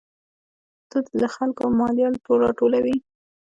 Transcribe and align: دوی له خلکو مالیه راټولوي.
دوی 0.89 1.05
له 1.21 1.27
خلکو 1.35 1.63
مالیه 1.77 2.07
راټولوي. 2.43 2.95